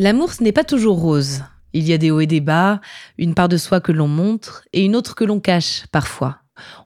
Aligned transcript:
L'amour, 0.00 0.32
ce 0.32 0.44
n'est 0.44 0.52
pas 0.52 0.62
toujours 0.62 1.00
rose. 1.00 1.42
Il 1.72 1.88
y 1.88 1.92
a 1.92 1.98
des 1.98 2.12
hauts 2.12 2.20
et 2.20 2.28
des 2.28 2.40
bas, 2.40 2.80
une 3.18 3.34
part 3.34 3.48
de 3.48 3.56
soi 3.56 3.80
que 3.80 3.90
l'on 3.90 4.06
montre 4.06 4.62
et 4.72 4.84
une 4.84 4.94
autre 4.94 5.16
que 5.16 5.24
l'on 5.24 5.40
cache 5.40 5.86
parfois. 5.90 6.38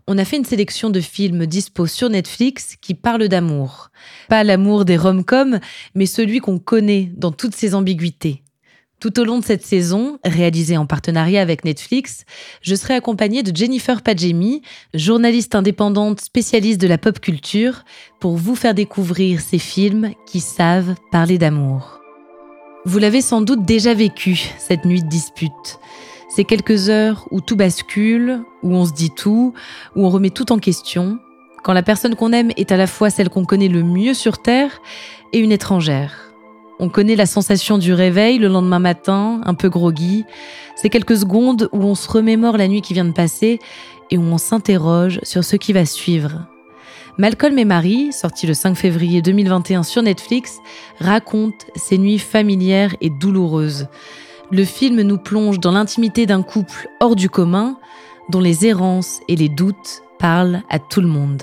On 0.07 0.17
a 0.17 0.25
fait 0.25 0.39
une 0.39 0.47
sélection 0.47 0.89
de 0.89 1.01
films 1.01 1.45
dispo 1.45 1.87
sur 1.87 2.09
Netflix 2.09 2.77
qui 2.81 2.95
parlent 2.95 3.29
d'amour. 3.29 3.91
Pas 4.31 4.45
l'amour 4.45 4.87
des 4.87 4.97
rom-coms, 4.97 5.61
mais 5.95 6.07
celui 6.07 6.39
qu'on 6.39 6.59
connaît 6.59 7.13
dans 7.15 7.33
toutes 7.33 7.55
ses 7.55 7.75
ambiguïtés. 7.75 8.45
Tout 8.99 9.21
au 9.21 9.25
long 9.25 9.41
de 9.41 9.45
cette 9.45 9.67
saison, 9.67 10.19
réalisée 10.25 10.79
en 10.79 10.87
partenariat 10.87 11.43
avec 11.43 11.67
Netflix, 11.67 12.25
je 12.63 12.75
serai 12.75 12.95
accompagnée 12.95 13.43
de 13.43 13.55
Jennifer 13.55 14.01
Padjemi, 14.01 14.63
journaliste 14.95 15.55
indépendante 15.55 16.23
spécialiste 16.23 16.81
de 16.81 16.89
la 16.89 16.97
pop 16.97 17.21
culture, 17.21 17.85
pour 18.21 18.39
vous 18.39 18.55
faire 18.55 18.75
découvrir 18.75 19.43
ces 19.43 19.59
films 19.59 20.13
qui 20.27 20.41
savent 20.41 20.95
parler 21.11 21.37
d'amour. 21.37 22.02
Vous 22.85 22.99
l'avez 22.99 23.21
sans 23.21 23.43
doute 23.43 23.65
déjà 23.65 23.95
vécu, 23.95 24.51
cette 24.59 24.85
nuit 24.85 25.03
de 25.03 25.09
dispute. 25.09 25.79
Ces 26.29 26.45
quelques 26.45 26.89
heures 26.89 27.29
où 27.31 27.41
tout 27.41 27.55
bascule, 27.55 28.41
où 28.65 28.75
on 28.75 28.85
se 28.85 28.93
dit 28.93 29.11
tout, 29.11 29.55
où 29.95 30.05
on 30.05 30.11
remet 30.11 30.31
tout 30.31 30.51
en 30.51 30.59
question, 30.59 31.21
quand 31.63 31.73
la 31.73 31.85
personne 31.85 32.17
qu'on 32.17 32.33
aime 32.33 32.51
est 32.57 32.73
à 32.73 32.77
la 32.77 32.89
fois 32.89 33.09
celle 33.09 33.29
qu'on 33.29 33.45
connaît 33.45 33.69
le 33.69 33.85
mieux 33.85 34.15
sur 34.15 34.39
Terre 34.43 34.81
et 35.33 35.39
une 35.39 35.53
étrangère. 35.53 36.33
On 36.81 36.89
connaît 36.89 37.15
la 37.15 37.27
sensation 37.27 37.79
du 37.79 37.93
réveil 37.93 38.39
le 38.39 38.49
lendemain 38.49 38.81
matin, 38.81 39.41
un 39.45 39.55
peu 39.55 39.69
groggy. 39.69 40.25
Ces 40.75 40.89
quelques 40.89 41.19
secondes 41.19 41.69
où 41.71 41.85
on 41.85 41.95
se 41.95 42.11
remémore 42.11 42.57
la 42.57 42.67
nuit 42.67 42.83
qui 42.83 42.95
vient 42.95 43.05
de 43.05 43.13
passer 43.13 43.61
et 44.11 44.19
où 44.19 44.23
on 44.23 44.39
s'interroge 44.39 45.21
sur 45.23 45.45
ce 45.45 45.55
qui 45.55 45.73
va 45.73 45.87
suivre. 45.87 46.49
Malcolm 47.19 47.59
et 47.59 47.67
Marie, 47.67 48.11
sorti 48.11 48.47
le 48.47 48.55
5 48.55 48.75
février 48.75 49.21
2021 49.21 49.83
sur 49.83 50.03
Netflix, 50.03 50.61
raconte 50.99 51.67
ces 51.77 51.99
nuits 51.99 52.19
familières 52.19 52.97
et 53.03 53.11
douloureuses. 53.11 53.87
Le 54.51 54.65
film 54.65 55.03
nous 55.03 55.19
plonge 55.19 55.61
dans 55.61 55.73
l'intimité 55.73 56.25
d'un 56.25 56.43
couple 56.43 56.89
hors 57.01 57.15
du 57.15 57.29
commun, 57.29 57.77
dont 58.31 58.41
les 58.41 58.67
errances 58.67 59.21
et 59.29 59.37
les 59.37 59.51
doutes 59.51 60.03
parlent 60.19 60.63
à 60.71 60.79
tout 60.79 61.03
le 61.03 61.09
monde. 61.09 61.43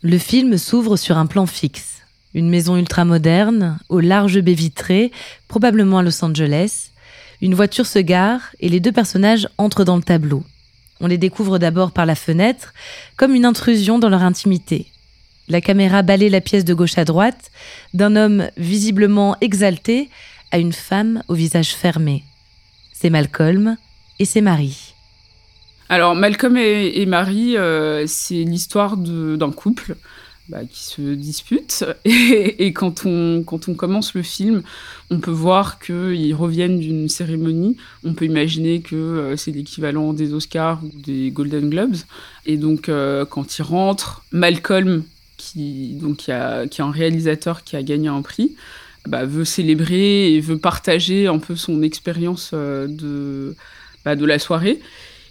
Le 0.00 0.16
film 0.18 0.58
s'ouvre 0.58 0.96
sur 0.96 1.18
un 1.18 1.26
plan 1.26 1.44
fixe. 1.46 2.02
Une 2.32 2.48
maison 2.48 2.76
ultramoderne, 2.76 3.80
aux 3.88 3.98
larges 3.98 4.40
baies 4.40 4.54
vitrées, 4.54 5.10
probablement 5.48 5.98
à 5.98 6.02
Los 6.04 6.24
Angeles. 6.24 6.90
Une 7.42 7.54
voiture 7.54 7.84
se 7.84 7.98
gare 7.98 8.42
et 8.60 8.68
les 8.68 8.78
deux 8.78 8.92
personnages 8.92 9.48
entrent 9.58 9.84
dans 9.84 9.96
le 9.96 10.04
tableau. 10.04 10.44
On 11.00 11.08
les 11.08 11.18
découvre 11.18 11.58
d'abord 11.58 11.90
par 11.90 12.06
la 12.06 12.14
fenêtre, 12.14 12.74
comme 13.16 13.34
une 13.34 13.44
intrusion 13.44 13.98
dans 13.98 14.08
leur 14.08 14.22
intimité. 14.22 14.86
La 15.48 15.60
caméra 15.60 16.02
balaye 16.02 16.30
la 16.30 16.40
pièce 16.40 16.64
de 16.64 16.74
gauche 16.74 16.96
à 16.96 17.04
droite, 17.04 17.50
d'un 17.92 18.14
homme 18.14 18.48
visiblement 18.56 19.36
exalté 19.40 20.10
à 20.52 20.58
une 20.58 20.72
femme 20.72 21.24
au 21.26 21.34
visage 21.34 21.70
fermé. 21.70 22.22
C'est 22.92 23.10
Malcolm 23.10 23.76
et 24.20 24.24
c'est 24.24 24.42
Marie. 24.42 24.87
Alors, 25.90 26.14
Malcolm 26.14 26.56
et, 26.58 27.06
Marie, 27.06 27.56
euh, 27.56 28.04
c'est 28.06 28.44
l'histoire 28.44 28.98
d'un 28.98 29.50
couple 29.50 29.96
bah, 30.50 30.58
qui 30.70 30.84
se 30.84 31.00
dispute. 31.14 31.84
Et, 32.04 32.74
quand, 32.74 33.06
on, 33.06 33.42
commence 33.42 34.12
le 34.12 34.22
film, 34.22 34.62
on 35.10 35.18
peut 35.18 35.30
voir 35.30 35.78
qu'ils 35.78 36.34
reviennent 36.34 36.78
d'une 36.78 37.08
cérémonie. 37.08 37.78
On 38.04 38.12
peut 38.12 38.26
imaginer 38.26 38.82
que 38.82 38.96
euh, 38.96 39.36
c'est 39.36 39.50
l'équivalent 39.50 40.12
des 40.12 40.34
Oscars 40.34 40.80
ou 40.84 40.90
des 41.00 41.30
Golden 41.30 41.70
Globes. 41.70 41.96
Et 42.44 42.58
donc, 42.58 42.90
euh, 42.90 43.24
quand 43.24 43.58
ils 43.58 43.62
rentrent, 43.62 44.24
Malcolm, 44.30 45.04
qui, 45.38 45.94
donc, 45.94 46.18
qui 46.18 46.30
est 46.32 46.80
un 46.80 46.90
réalisateur 46.90 47.64
qui 47.64 47.76
a 47.76 47.82
gagné 47.82 48.08
un 48.08 48.20
prix, 48.20 48.56
bah, 49.06 49.24
veut 49.24 49.46
célébrer 49.46 50.34
et 50.34 50.40
veut 50.40 50.58
partager 50.58 51.28
un 51.28 51.38
peu 51.38 51.56
son 51.56 51.82
expérience 51.82 52.52
de, 52.52 53.56
bah, 54.04 54.16
de 54.16 54.26
la 54.26 54.38
soirée. 54.38 54.80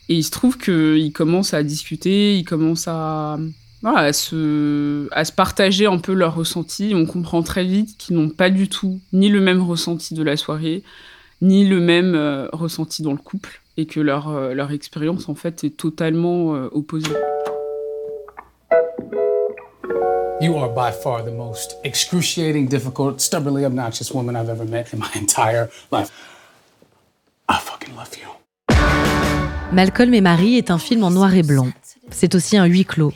Et 0.10 0.16
il 0.16 0.24
se 0.24 0.32
trouve 0.32 0.58
qu'ils 0.58 1.12
commencent 1.14 1.54
à 1.54 1.64
discuter, 1.64 2.38
ils 2.38 2.46
commencent 2.46 2.88
à, 2.88 3.38
à, 3.84 4.14
se, 4.14 5.08
à 5.12 5.26
se 5.26 5.32
partager 5.32 5.86
un 5.86 5.98
peu 5.98 6.14
leurs 6.14 6.36
ressentis. 6.36 6.94
On 6.96 7.06
comprend 7.06 7.44
très 7.44 7.66
vite 7.66 7.98
qu'ils 7.98 8.16
n'ont 8.16 8.30
pas 8.30 8.50
du 8.50 8.70
tout 8.70 9.00
ni 9.12 9.30
le 9.30 9.42
même 9.42 9.62
ressenti 9.62 10.14
de 10.14 10.24
la 10.24 10.38
soirée, 10.38 10.84
ni 11.42 11.66
le 11.66 11.80
même 11.80 12.16
euh, 12.16 12.48
ressenti 12.54 13.02
dans 13.02 13.12
le 13.12 13.18
couple, 13.18 13.62
et 13.76 13.86
que 13.86 14.00
leur, 14.00 14.30
euh, 14.30 14.54
leur 14.54 14.72
expérience 14.72 15.28
en 15.30 15.36
fait 15.36 15.64
est 15.64 15.76
totalement 15.76 16.56
euh, 16.56 16.70
opposée. 16.72 17.12
You 20.40 20.56
are 20.56 20.70
by 20.70 20.92
far 20.92 21.26
the 21.26 21.32
most 21.32 21.78
excruciating, 21.84 22.68
difficult, 22.68 23.20
stubbornly 23.20 23.66
obnoxious 23.66 24.14
woman 24.14 24.36
I've 24.36 24.50
ever 24.50 24.66
met 24.66 24.94
in 24.94 25.00
my 25.00 25.10
entire 25.20 25.70
life. 25.92 26.12
I 27.50 27.58
fucking 27.60 27.96
love 27.96 28.16
you. 28.16 28.47
Malcolm 29.74 30.14
et 30.14 30.22
Marie 30.22 30.56
est 30.56 30.72
un 30.72 30.78
film 30.78 31.04
en 31.04 31.12
noir 31.12 31.36
et 31.36 31.44
blanc. 31.44 31.68
C'est 32.10 32.36
aussi 32.36 32.56
un 32.58 32.66
huis 32.66 32.86
clos. 32.86 33.14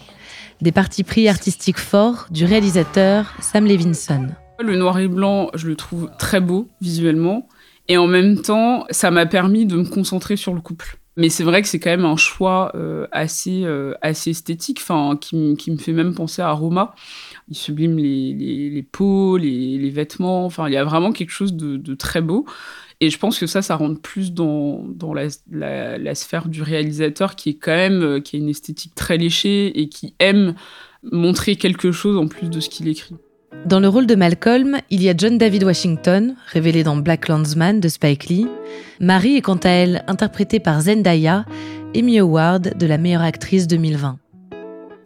Des 0.59 0.73
partis 0.73 1.03
pris 1.03 1.29
artistiques 1.29 1.79
forts 1.79 2.28
du 2.29 2.44
réalisateur 2.44 3.34
Sam 3.39 3.66
Levinson. 3.66 4.28
Le 4.59 4.75
noir 4.75 5.00
et 5.00 5.07
blanc, 5.07 5.50
je 5.53 5.67
le 5.67 5.78
trouve 5.78 6.09
très 6.19 6.41
beau 6.41 6.67
visuellement. 6.81 7.47
Et 7.88 7.97
en 7.97 8.06
même 8.06 8.41
temps, 8.41 8.85
ça 8.90 9.11
m'a 9.11 9.25
permis 9.25 9.66
de 9.66 9.78
me 9.78 9.85
concentrer 9.85 10.35
sur 10.35 10.53
le 10.53 10.59
couple. 10.59 10.97
Mais 11.17 11.29
c'est 11.29 11.44
vrai 11.44 11.61
que 11.61 11.67
c'est 11.67 11.79
quand 11.79 11.90
même 11.90 12.06
un 12.06 12.17
choix 12.17 12.72
euh, 12.75 13.07
assez, 13.11 13.63
euh, 13.63 13.94
assez 14.01 14.31
esthétique, 14.31 14.79
enfin, 14.81 15.17
qui, 15.20 15.35
me 15.35 15.78
fait 15.78 15.93
même 15.93 16.14
penser 16.14 16.41
à 16.41 16.52
Roma. 16.52 16.96
Il 17.51 17.55
sublime 17.55 17.97
les, 17.97 18.33
les, 18.69 18.81
peaux, 18.81 19.35
les, 19.35 19.89
vêtements, 19.89 20.45
enfin, 20.45 20.69
il 20.69 20.73
y 20.73 20.77
a 20.77 20.85
vraiment 20.85 21.11
quelque 21.11 21.31
chose 21.31 21.53
de, 21.53 21.75
de 21.75 21.95
très 21.95 22.21
beau. 22.21 22.45
Et 23.01 23.09
je 23.09 23.17
pense 23.17 23.37
que 23.37 23.45
ça, 23.45 23.61
ça 23.61 23.75
rentre 23.75 23.99
plus 23.99 24.31
dans, 24.31 24.85
dans 24.87 25.13
la, 25.13 25.27
la, 25.49 26.15
sphère 26.15 26.47
du 26.47 26.61
réalisateur 26.61 27.35
qui 27.35 27.49
est 27.49 27.55
quand 27.55 27.75
même, 27.75 28.03
euh, 28.03 28.19
qui 28.21 28.37
a 28.37 28.39
une 28.39 28.47
esthétique 28.47 28.95
très 28.95 29.17
léchée 29.17 29.81
et 29.81 29.89
qui 29.89 30.15
aime 30.19 30.55
montrer 31.03 31.57
quelque 31.57 31.91
chose 31.91 32.15
en 32.15 32.27
plus 32.27 32.49
de 32.49 32.61
ce 32.61 32.69
qu'il 32.69 32.87
écrit. 32.87 33.15
Dans 33.65 33.81
le 33.81 33.89
rôle 33.89 34.07
de 34.07 34.15
Malcolm, 34.15 34.77
il 34.89 35.03
y 35.03 35.09
a 35.09 35.13
John 35.17 35.37
David 35.37 35.65
Washington, 35.65 36.35
révélé 36.53 36.83
dans 36.83 36.95
Black 36.95 37.27
Landsman 37.27 37.81
de 37.81 37.89
Spike 37.89 38.27
Lee. 38.27 38.47
Marie 39.01 39.35
est 39.35 39.41
quant 39.41 39.59
à 39.63 39.69
elle 39.69 40.05
interprétée 40.07 40.61
par 40.61 40.79
Zendaya, 40.79 41.45
Emmy 41.93 42.17
Award 42.17 42.77
de 42.77 42.85
la 42.87 42.97
meilleure 42.97 43.23
actrice 43.23 43.67
2020. 43.67 44.21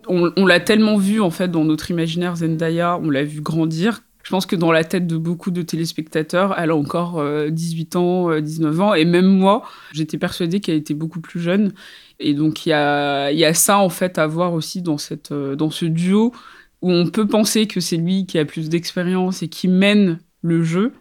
On, 0.07 0.45
l'a 0.45 0.59
tellement 0.59 0.97
vu 0.97 1.21
en 1.21 1.31
fait 1.31 1.49
dans 1.49 1.65
notre 1.65 1.91
imaginaire 1.91 2.35
Zendaya, 2.35 2.99
on 3.01 3.09
l'a 3.09 3.23
vu 3.23 3.41
grandir 3.41 4.01
je 4.25 4.31
pense 4.31 4.47
que 4.47 4.55
dans 4.55 4.71
la 4.71 4.83
tête 4.83 5.05
de 5.05 5.17
beaucoup 5.17 5.51
de 5.51 5.61
téléspectateurs, 5.61 6.55
elle 6.57 6.71
a 6.71 6.75
encore 6.75 7.23
18 7.47 7.95
euh, 7.95 7.99
ans, 7.99 8.39
19 8.39 8.75
euh, 8.75 8.81
ans, 8.81 8.93
et 8.95 9.05
même 9.05 9.27
moi, 9.27 9.61
j'étais 9.93 10.17
persuadée 10.17 10.59
qu'elle 10.61 10.77
était 10.77 10.95
beaucoup 10.95 11.21
plus 11.21 11.39
jeune. 11.39 11.73
Et 12.19 12.33
donc 12.33 12.65
il 12.65 12.69
y 12.69 12.73
a, 12.73 13.53
ça 13.53 13.77
en 13.77 13.89
fait 13.89 14.17
à 14.17 14.25
voir 14.25 14.53
aussi 14.53 14.83
euh, 15.31 15.55
dans 15.55 15.69
ce 15.69 15.85
duo 15.85 16.33
où 16.81 16.91
on 16.91 17.05
peut 17.05 17.27
penser 17.27 17.67
que 17.67 17.79
c'est 17.79 17.97
lui 17.97 18.25
qui 18.25 18.39
a 18.39 18.45
plus 18.45 18.67
d'expérience 18.67 19.43
et 19.43 19.47
qui 19.47 19.67
mène 19.67 20.17
le 20.41 20.63
jeu, 20.63 20.93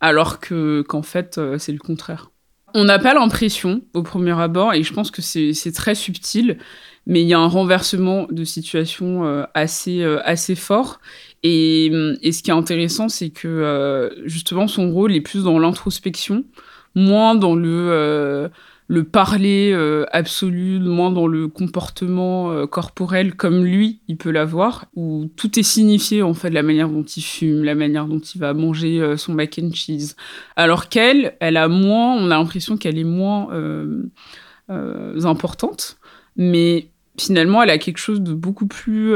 alors 0.00 0.40
que 0.40 0.80
qu'en 0.88 1.02
fait 1.02 1.38
c'est 1.58 1.72
le 1.72 1.78
contraire. 1.78 2.30
On 2.72 2.84
n'a 2.84 2.98
pas 2.98 3.12
l'impression 3.12 3.82
au 3.92 4.02
premier 4.02 4.38
abord, 4.40 4.72
et 4.72 4.82
je 4.82 4.94
pense 4.94 5.10
que 5.10 5.20
c'est 5.20 5.72
très 5.74 5.94
subtil, 5.94 6.56
mais 7.06 7.22
il 7.22 7.28
y 7.28 7.34
a 7.34 7.38
un 7.38 7.46
renversement 7.46 8.26
de 8.30 8.44
situation 8.44 9.24
euh, 9.24 9.44
assez, 9.54 10.02
euh, 10.02 10.20
assez 10.24 10.54
fort. 10.54 11.00
Et, 11.42 11.86
et, 12.22 12.32
ce 12.32 12.42
qui 12.42 12.50
est 12.50 12.54
intéressant, 12.54 13.08
c'est 13.08 13.30
que 13.30 14.10
justement 14.24 14.66
son 14.66 14.90
rôle 14.90 15.14
est 15.14 15.20
plus 15.20 15.44
dans 15.44 15.58
l'introspection, 15.58 16.44
moins 16.94 17.36
dans 17.36 17.54
le 17.54 18.50
le 18.88 19.04
parler 19.04 19.72
euh, 19.72 20.04
absolu, 20.12 20.78
moins 20.78 21.10
dans 21.10 21.26
le 21.26 21.48
comportement 21.48 22.52
euh, 22.52 22.66
corporel 22.66 23.34
comme 23.34 23.64
lui, 23.64 24.00
il 24.06 24.16
peut 24.16 24.30
l'avoir, 24.30 24.86
où 24.94 25.28
tout 25.36 25.58
est 25.58 25.64
signifié 25.64 26.22
en 26.22 26.34
fait, 26.34 26.50
la 26.50 26.62
manière 26.62 26.88
dont 26.88 27.02
il 27.02 27.22
fume, 27.22 27.64
la 27.64 27.74
manière 27.74 28.06
dont 28.06 28.20
il 28.20 28.40
va 28.40 28.54
manger 28.54 29.00
euh, 29.00 29.16
son 29.16 29.34
mac 29.34 29.58
and 29.60 29.72
cheese. 29.72 30.14
Alors 30.54 30.88
qu'elle, 30.88 31.36
elle 31.40 31.56
a 31.56 31.68
moins, 31.68 32.14
on 32.14 32.26
a 32.26 32.38
l'impression 32.38 32.76
qu'elle 32.76 32.98
est 32.98 33.04
moins 33.04 33.48
importante, 35.24 35.98
mais 36.36 36.88
finalement, 37.18 37.62
elle 37.62 37.70
a 37.70 37.78
quelque 37.78 37.98
chose 37.98 38.20
de 38.20 38.34
beaucoup 38.34 38.66
plus 38.66 39.14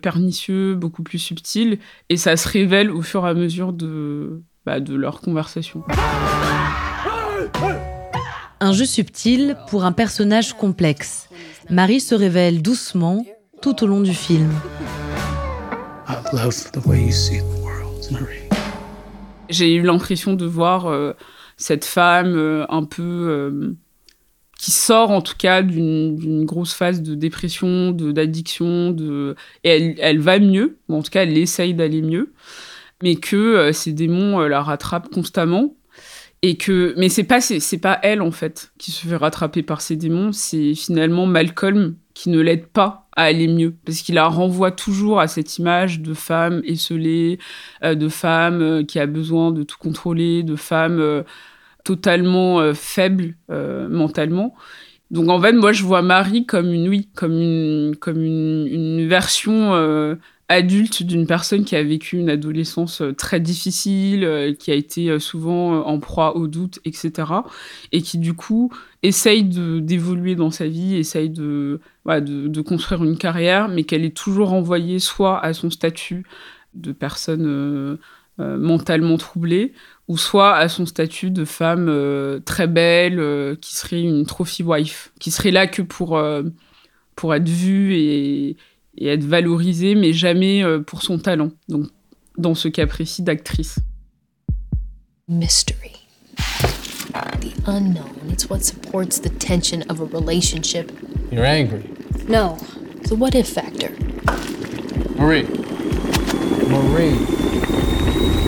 pernicieux, 0.00 0.74
beaucoup 0.74 1.02
plus 1.02 1.18
subtil, 1.18 1.78
et 2.08 2.16
ça 2.16 2.36
se 2.36 2.48
révèle 2.48 2.90
au 2.90 3.02
fur 3.02 3.26
et 3.26 3.30
à 3.30 3.34
mesure 3.34 3.72
de, 3.72 4.42
bah, 4.64 4.80
de 4.80 4.94
leur 4.94 5.20
conversation. 5.20 5.82
Un 8.60 8.72
jeu 8.72 8.84
subtil 8.84 9.56
pour 9.68 9.84
un 9.84 9.90
personnage 9.90 10.52
complexe. 10.52 11.28
Marie 11.68 12.00
se 12.00 12.14
révèle 12.14 12.62
doucement 12.62 13.26
tout 13.60 13.82
au 13.82 13.86
long 13.88 14.00
du 14.00 14.14
film. 14.14 14.50
J'ai 19.48 19.74
eu 19.74 19.82
l'impression 19.82 20.34
de 20.34 20.46
voir 20.46 20.86
euh, 20.86 21.12
cette 21.56 21.84
femme 21.84 22.34
euh, 22.36 22.64
un 22.68 22.84
peu 22.84 23.02
euh, 23.02 23.76
qui 24.62 24.70
sort 24.70 25.10
en 25.10 25.22
tout 25.22 25.34
cas 25.36 25.60
d'une 25.62 26.44
grosse 26.44 26.72
phase 26.72 27.02
de 27.02 27.16
dépression, 27.16 27.90
d'addiction, 27.90 28.92
de, 28.92 29.34
et 29.64 29.96
elle, 29.98 30.20
va 30.20 30.38
mieux, 30.38 30.78
en 30.88 31.02
tout 31.02 31.10
cas 31.10 31.24
elle 31.24 31.36
essaye 31.36 31.74
d'aller 31.74 32.00
mieux, 32.00 32.32
mais 33.02 33.16
que 33.16 33.72
ces 33.72 33.92
démons 33.92 34.38
la 34.38 34.62
rattrapent 34.62 35.08
constamment 35.08 35.74
et 36.42 36.56
que 36.56 36.94
mais 36.96 37.08
c'est 37.08 37.24
pas 37.24 37.40
c'est 37.40 37.78
pas 37.78 37.98
elle 38.02 38.20
en 38.20 38.32
fait 38.32 38.72
qui 38.78 38.90
se 38.90 39.06
fait 39.06 39.16
rattraper 39.16 39.62
par 39.62 39.80
ses 39.80 39.96
démons 39.96 40.32
c'est 40.32 40.74
finalement 40.74 41.24
Malcolm 41.24 41.94
qui 42.14 42.30
ne 42.30 42.40
l'aide 42.40 42.66
pas 42.66 43.08
à 43.16 43.22
aller 43.24 43.46
mieux 43.46 43.74
parce 43.84 44.02
qu'il 44.02 44.16
la 44.16 44.26
renvoie 44.26 44.72
toujours 44.72 45.20
à 45.20 45.28
cette 45.28 45.58
image 45.58 46.00
de 46.00 46.14
femme 46.14 46.60
esselée 46.64 47.38
euh, 47.84 47.94
de 47.94 48.08
femme 48.08 48.60
euh, 48.60 48.84
qui 48.84 48.98
a 48.98 49.06
besoin 49.06 49.52
de 49.52 49.62
tout 49.62 49.78
contrôler 49.78 50.42
de 50.42 50.56
femme 50.56 50.98
euh, 50.98 51.22
totalement 51.84 52.72
faible 52.74 53.34
mentalement 53.48 54.54
donc 55.10 55.28
en 55.28 55.40
fait 55.40 55.52
moi 55.52 55.72
je 55.72 55.82
vois 55.82 56.02
Marie 56.02 56.46
comme 56.46 56.72
une 56.72 56.88
oui 56.88 57.08
comme 57.14 57.32
une 57.32 57.96
comme 57.98 58.22
une, 58.22 59.06
version 59.08 59.72
adulte 60.52 61.02
d'une 61.02 61.26
personne 61.26 61.64
qui 61.64 61.76
a 61.76 61.82
vécu 61.82 62.18
une 62.18 62.28
adolescence 62.28 63.00
euh, 63.00 63.12
très 63.12 63.40
difficile, 63.40 64.24
euh, 64.24 64.54
qui 64.54 64.70
a 64.70 64.74
été 64.74 65.08
euh, 65.08 65.18
souvent 65.18 65.84
en 65.84 65.98
proie 65.98 66.36
au 66.36 66.46
doute, 66.46 66.78
etc. 66.84 67.32
Et 67.90 68.02
qui 68.02 68.18
du 68.18 68.34
coup 68.34 68.70
essaye 69.02 69.44
d'évoluer 69.44 70.34
dans 70.34 70.50
sa 70.50 70.68
vie, 70.68 70.96
essaye 70.96 71.30
de, 71.30 71.80
de, 72.06 72.60
construire 72.60 73.02
une 73.02 73.16
carrière, 73.16 73.68
mais 73.68 73.84
qu'elle 73.84 74.04
est 74.04 74.16
toujours 74.16 74.50
renvoyée 74.50 74.98
soit 74.98 75.40
à 75.40 75.52
son 75.54 75.70
statut 75.70 76.24
de 76.74 76.92
personne 76.92 77.98
mentalement 78.38 79.16
troublée, 79.18 79.72
ou 80.08 80.18
soit 80.18 80.56
à 80.56 80.68
son 80.68 80.86
statut 80.86 81.30
de 81.30 81.44
femme 81.44 82.40
très 82.44 82.66
belle, 82.66 83.56
qui 83.60 83.76
serait 83.76 84.02
une 84.02 84.26
trophy 84.26 84.62
wife, 84.62 85.12
qui 85.20 85.30
serait 85.30 85.50
là 85.50 85.66
que 85.66 85.82
pour, 85.82 86.20
pour 87.14 87.34
être 87.34 87.48
vue 87.48 87.94
et, 87.94 88.56
et 88.96 89.08
être 89.08 89.24
valorisée, 89.24 89.94
mais 89.94 90.12
jamais 90.12 90.62
euh, 90.62 90.80
pour 90.80 91.02
son 91.02 91.18
talent. 91.18 91.50
Donc, 91.68 91.86
dans 92.38 92.54
ce 92.54 92.68
cas 92.68 92.86
précis 92.86 93.22
d'actrice. 93.22 93.78
Mystery. 95.28 95.92
The 97.40 97.52
unknown, 97.66 98.30
it's 98.30 98.48
what 98.48 98.60
supports 98.60 99.20
the 99.20 99.30
tension 99.38 99.82
of 99.88 100.00
a 100.00 100.04
relationship. 100.04 100.92
You're 101.30 101.44
angry. 101.44 101.82
No, 102.28 102.56
the 103.04 103.14
what 103.14 103.34
if 103.34 103.48
factor. 103.48 103.90
Marie. 105.18 105.46
Marie. 106.68 107.16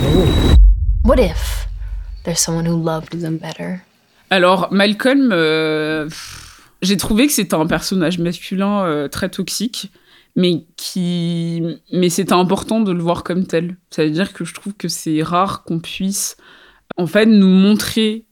Marie. 0.01 0.55
What 1.03 1.19
if 1.19 1.67
there's 2.23 2.39
someone 2.39 2.65
who 2.65 2.75
loved 2.75 3.19
them 3.19 3.37
better? 3.37 3.81
Alors, 4.29 4.69
Malcolm, 4.71 5.31
euh, 5.31 6.09
j'ai 6.81 6.97
trouvé 6.97 7.27
que 7.27 7.33
c'était 7.33 7.55
un 7.55 7.67
personnage 7.67 8.19
masculin 8.19 8.85
euh, 8.85 9.07
très 9.07 9.29
toxique 9.29 9.91
mais 10.35 10.65
qui 10.75 11.79
mais 11.93 12.09
c'était 12.09 12.33
important 12.33 12.81
de 12.81 12.91
le 12.91 13.01
voir 13.01 13.23
comme 13.23 13.47
tel. 13.47 13.77
Ça 13.89 14.03
veut 14.03 14.11
dire 14.11 14.33
que 14.33 14.43
je 14.43 14.53
trouve 14.53 14.73
que 14.73 14.87
c'est 14.87 15.23
rare 15.23 15.63
qu'on 15.63 15.79
puisse 15.79 16.35
en 16.97 17.07
fait 17.07 17.25
nous 17.25 17.47
montrer 17.47 18.25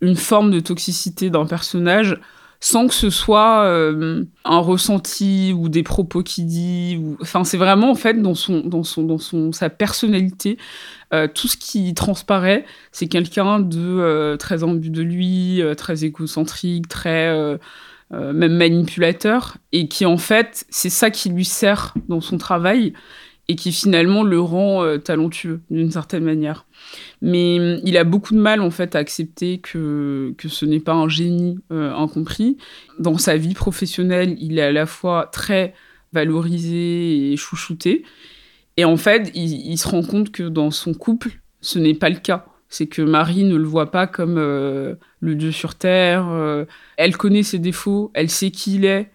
une 0.00 0.16
forme 0.16 0.50
de 0.50 0.60
toxicité 0.60 1.30
d'un 1.30 1.46
personnage 1.46 2.18
sans 2.60 2.88
que 2.88 2.94
ce 2.94 3.10
soit 3.10 3.64
euh, 3.64 4.24
un 4.44 4.58
ressenti 4.58 5.52
ou 5.56 5.68
des 5.68 5.82
propos 5.82 6.22
qu'il 6.22 6.46
dit 6.46 7.00
enfin 7.20 7.44
c'est 7.44 7.56
vraiment 7.56 7.90
en 7.90 7.94
fait 7.94 8.20
dans 8.20 8.34
son 8.34 8.60
dans 8.60 8.82
son 8.82 9.02
dans 9.02 9.18
son 9.18 9.52
sa 9.52 9.70
personnalité 9.70 10.56
euh, 11.12 11.28
tout 11.32 11.48
ce 11.48 11.56
qui 11.56 11.92
transparaît 11.94 12.64
c'est 12.92 13.08
quelqu'un 13.08 13.60
de 13.60 13.78
euh, 13.78 14.36
très 14.36 14.64
imbu 14.64 14.90
de 14.90 15.02
lui 15.02 15.62
très 15.76 16.04
égocentrique 16.04 16.88
très 16.88 17.58
même 18.12 18.56
manipulateur, 18.56 19.56
et 19.72 19.88
qui 19.88 20.06
en 20.06 20.16
fait, 20.16 20.64
c'est 20.70 20.90
ça 20.90 21.10
qui 21.10 21.28
lui 21.28 21.44
sert 21.44 21.92
dans 22.08 22.20
son 22.20 22.38
travail 22.38 22.92
et 23.48 23.56
qui 23.56 23.72
finalement 23.72 24.22
le 24.22 24.40
rend 24.40 24.84
euh, 24.84 24.98
talentueux 24.98 25.60
d'une 25.70 25.90
certaine 25.90 26.24
manière. 26.24 26.66
Mais 27.22 27.58
hum, 27.58 27.80
il 27.84 27.96
a 27.96 28.04
beaucoup 28.04 28.34
de 28.34 28.40
mal 28.40 28.60
en 28.60 28.70
fait 28.70 28.94
à 28.96 28.98
accepter 28.98 29.58
que, 29.58 30.34
que 30.36 30.48
ce 30.48 30.64
n'est 30.64 30.80
pas 30.80 30.94
un 30.94 31.08
génie 31.08 31.58
euh, 31.72 31.92
incompris. 31.94 32.56
Dans 32.98 33.18
sa 33.18 33.36
vie 33.36 33.54
professionnelle, 33.54 34.36
il 34.40 34.58
est 34.58 34.62
à 34.62 34.72
la 34.72 34.86
fois 34.86 35.28
très 35.32 35.74
valorisé 36.12 37.32
et 37.32 37.36
chouchouté. 37.36 38.04
Et 38.76 38.84
en 38.84 38.96
fait, 38.96 39.30
il 39.34 39.76
se 39.78 39.88
rend 39.88 40.02
compte 40.02 40.30
que 40.30 40.42
dans 40.42 40.70
son 40.70 40.92
couple, 40.92 41.40
ce 41.60 41.78
n'est 41.78 41.94
pas 41.94 42.10
le 42.10 42.16
cas 42.16 42.46
c'est 42.68 42.88
que 42.88 43.00
Marie 43.00 43.44
ne 43.44 43.54
le 43.54 43.64
voit 43.64 43.92
pas 43.92 44.08
comme 44.08 44.38
euh, 44.38 44.96
le 45.20 45.36
dieu 45.36 45.52
sur 45.52 45.76
terre. 45.76 46.26
Elle 46.96 47.16
connaît 47.16 47.44
ses 47.44 47.60
défauts, 47.60 48.10
elle 48.12 48.28
sait 48.28 48.50
qui 48.50 48.74
il 48.74 48.84
est, 48.84 49.08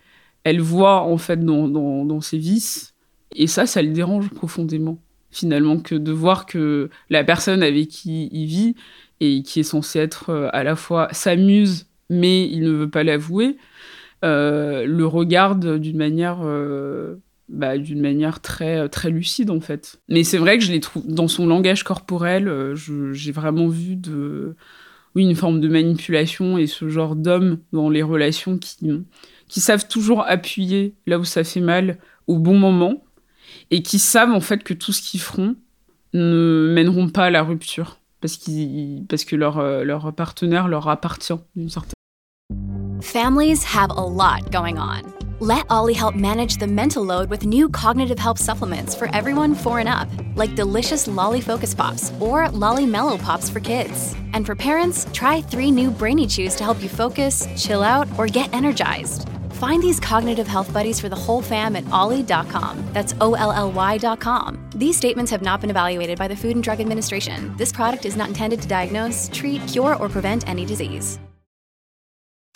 elle 0.43 0.61
voit 0.61 1.01
en 1.01 1.17
fait 1.17 1.43
dans, 1.43 2.21
ses 2.21 2.37
vices. 2.37 2.90
Et 3.35 3.47
ça, 3.47 3.65
ça 3.65 3.81
le 3.81 3.89
dérange 3.89 4.29
profondément, 4.29 4.99
finalement, 5.31 5.79
que 5.79 5.95
de 5.95 6.11
voir 6.11 6.45
que 6.45 6.89
la 7.09 7.23
personne 7.23 7.63
avec 7.63 7.87
qui 7.87 8.29
il 8.31 8.45
vit 8.45 8.75
et 9.19 9.43
qui 9.43 9.59
est 9.59 9.63
censée 9.63 9.99
être 9.99 10.29
euh, 10.29 10.49
à 10.53 10.63
la 10.63 10.75
fois 10.75 11.07
s'amuse, 11.11 11.87
mais 12.09 12.47
il 12.47 12.63
ne 12.63 12.71
veut 12.71 12.89
pas 12.89 13.03
l'avouer, 13.03 13.57
le 14.23 15.03
regarde 15.05 15.79
d'une 15.79 15.97
manière 15.97 16.43
bah, 17.51 17.77
d'une 17.77 17.99
manière 17.99 18.39
très, 18.39 18.77
euh, 18.77 18.87
très 18.87 19.09
lucide 19.09 19.51
en 19.51 19.59
fait. 19.59 19.99
Mais 20.07 20.23
c'est 20.23 20.37
vrai 20.37 20.57
que 20.57 20.63
je 20.63 20.71
l'ai 20.71 20.79
trouvé 20.79 21.05
dans 21.11 21.27
son 21.27 21.45
langage 21.45 21.83
corporel, 21.83 22.47
euh, 22.47 22.75
j'ai 22.75 23.33
vraiment 23.33 23.67
vu 23.67 23.97
de, 23.97 24.55
oui, 25.15 25.23
une 25.23 25.35
forme 25.35 25.59
de 25.59 25.67
manipulation 25.67 26.57
et 26.57 26.65
ce 26.65 26.87
genre 26.87 27.17
d'hommes 27.17 27.59
dans 27.73 27.89
les 27.89 28.03
relations 28.03 28.57
qui, 28.57 28.77
qui 29.49 29.59
savent 29.59 29.87
toujours 29.89 30.23
appuyer 30.25 30.95
là 31.07 31.19
où 31.19 31.25
ça 31.25 31.43
fait 31.43 31.59
mal 31.59 31.97
au 32.25 32.39
bon 32.39 32.57
moment 32.57 33.03
et 33.71 33.81
qui 33.81 33.97
savent 33.97 34.31
en 34.31 34.41
fait 34.41 34.63
que 34.63 34.73
tout 34.73 34.93
ce 34.93 35.01
qu'ils 35.01 35.21
feront 35.21 35.55
ne 36.13 36.71
mèneront 36.73 37.09
pas 37.09 37.25
à 37.25 37.29
la 37.29 37.41
rupture 37.41 37.99
parce, 38.19 38.37
qu'ils, 38.37 39.05
parce 39.09 39.25
que 39.25 39.35
leur, 39.35 39.57
euh, 39.57 39.83
leur 39.83 40.13
partenaire 40.13 40.67
leur 40.67 40.87
appartient 40.87 41.33
d'une 41.55 41.69
certaine 41.69 41.93
Families 43.01 43.63
have 43.63 43.89
a 43.89 44.05
lot 44.05 44.51
going 44.51 44.77
on. 44.77 45.01
Let 45.39 45.65
Ollie 45.71 45.95
help 45.95 46.13
manage 46.13 46.57
the 46.57 46.67
mental 46.67 47.03
load 47.03 47.31
with 47.31 47.47
new 47.47 47.67
cognitive 47.67 48.19
help 48.19 48.37
supplements 48.37 48.93
for 48.93 49.09
everyone 49.11 49.55
four 49.55 49.79
and 49.79 49.89
up, 49.89 50.07
like 50.35 50.55
delicious 50.55 51.07
Lolly 51.07 51.41
Focus 51.41 51.73
Pops 51.73 52.11
or 52.19 52.47
Lolly 52.49 52.85
Mellow 52.85 53.17
Pops 53.17 53.49
for 53.49 53.59
kids. 53.59 54.13
And 54.33 54.45
for 54.45 54.55
parents, 54.55 55.07
try 55.13 55.41
three 55.41 55.71
new 55.71 55.89
Brainy 55.89 56.27
Chews 56.27 56.53
to 56.57 56.63
help 56.63 56.79
you 56.83 56.89
focus, 56.89 57.47
chill 57.57 57.81
out, 57.81 58.07
or 58.19 58.27
get 58.27 58.53
energized. 58.53 59.27
Find 59.61 59.83
these 59.83 59.99
cognitive 59.99 60.47
health 60.47 60.73
buddies 60.73 60.99
for 60.99 61.07
the 61.07 61.15
whole 61.15 61.39
fam 61.43 61.75
at 61.75 61.87
ollie.com. 61.91 62.83
That's 62.93 63.13
O 63.21 63.35
L 63.35 63.51
L 63.51 63.71
Y.com. 63.71 64.57
These 64.75 64.97
statements 64.97 65.29
have 65.29 65.43
not 65.43 65.61
been 65.61 65.69
evaluated 65.69 66.17
by 66.17 66.27
the 66.27 66.35
Food 66.35 66.55
and 66.55 66.63
Drug 66.63 66.79
Administration. 66.79 67.53
This 67.57 67.71
product 67.71 68.07
is 68.07 68.15
not 68.15 68.29
intended 68.29 68.59
to 68.63 68.67
diagnose, 68.67 69.29
treat, 69.31 69.61
cure, 69.67 69.95
or 69.97 70.09
prevent 70.09 70.49
any 70.49 70.65
disease. 70.65 71.19